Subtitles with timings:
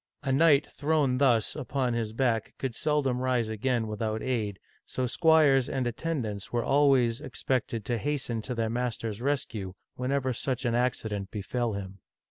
[0.23, 5.69] A knight thrown thus upon his back could seldom rise again without aid, so squires
[5.69, 11.29] and attendants were always expected to hasten to their master's rescue whenever such an accident
[11.29, 11.99] befell him.